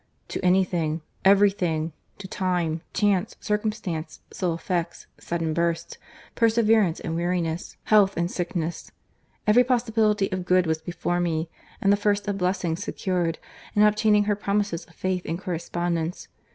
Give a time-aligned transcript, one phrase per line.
[0.29, 5.99] —To any thing, every thing—to time, chance, circumstance, slow effects, sudden bursts,
[6.33, 8.91] perseverance and weariness, health and sickness.
[9.45, 11.51] Every possibility of good was before me,
[11.83, 13.37] and the first of blessings secured,
[13.75, 16.29] in obtaining her promises of faith and correspondence.